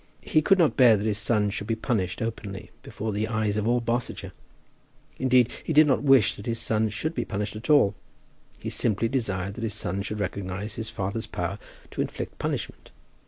He 0.23 0.41
could 0.41 0.57
not 0.57 0.75
bear 0.77 0.97
that 0.97 1.05
his 1.05 1.19
son 1.19 1.51
should 1.51 1.67
be 1.67 1.75
punished, 1.75 2.23
openly, 2.23 2.71
before 2.81 3.13
the 3.13 3.27
eyes 3.27 3.55
of 3.55 3.67
all 3.67 3.79
Barsetshire. 3.79 4.31
Indeed 5.19 5.51
he 5.63 5.73
did 5.73 5.85
not 5.85 6.01
wish 6.01 6.33
that 6.35 6.47
his 6.47 6.57
son 6.57 6.89
should 6.89 7.13
be 7.13 7.23
punished 7.23 7.55
at 7.55 7.69
all. 7.69 7.93
He 8.57 8.71
simply 8.71 9.07
desired 9.07 9.53
that 9.53 9.63
his 9.63 9.75
son 9.75 10.01
should 10.01 10.19
recognize 10.19 10.73
his 10.73 10.89
father's 10.89 11.27
power 11.27 11.59
to 11.91 12.01
inflict 12.01 12.39
punishment. 12.39 12.89